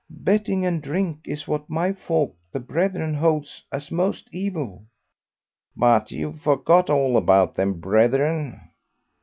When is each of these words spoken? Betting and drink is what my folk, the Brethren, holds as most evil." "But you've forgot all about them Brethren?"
Betting 0.09 0.65
and 0.65 0.81
drink 0.81 1.19
is 1.25 1.47
what 1.47 1.69
my 1.69 1.93
folk, 1.93 2.35
the 2.51 2.59
Brethren, 2.59 3.13
holds 3.13 3.63
as 3.71 3.91
most 3.91 4.27
evil." 4.33 4.85
"But 5.77 6.09
you've 6.09 6.41
forgot 6.41 6.89
all 6.89 7.17
about 7.17 7.53
them 7.53 7.79
Brethren?" 7.79 8.59